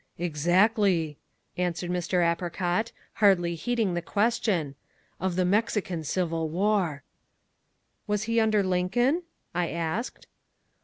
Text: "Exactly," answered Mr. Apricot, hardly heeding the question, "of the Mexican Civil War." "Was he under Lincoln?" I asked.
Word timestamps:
"Exactly," 0.17 1.19
answered 1.57 1.91
Mr. 1.91 2.25
Apricot, 2.27 2.91
hardly 3.21 3.53
heeding 3.53 3.93
the 3.93 4.01
question, 4.01 4.73
"of 5.19 5.35
the 5.35 5.45
Mexican 5.45 6.03
Civil 6.03 6.49
War." 6.49 7.03
"Was 8.07 8.23
he 8.23 8.39
under 8.39 8.63
Lincoln?" 8.63 9.21
I 9.53 9.67
asked. 9.69 10.25